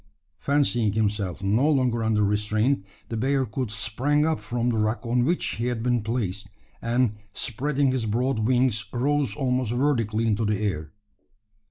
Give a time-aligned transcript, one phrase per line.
[0.39, 5.57] Fancying himself no longer under restraint, the bearcoot sprang up from the rock on which
[5.57, 6.49] he had been placed;
[6.81, 10.91] and, spreading his broad wings, rose almost vertically into the air.